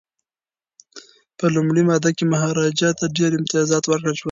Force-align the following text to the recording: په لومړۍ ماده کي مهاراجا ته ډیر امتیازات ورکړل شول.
په 1.37 1.45
لومړۍ 1.55 1.83
ماده 1.89 2.11
کي 2.17 2.23
مهاراجا 2.33 2.89
ته 2.99 3.05
ډیر 3.17 3.31
امتیازات 3.39 3.83
ورکړل 3.87 4.13
شول. 4.17 4.19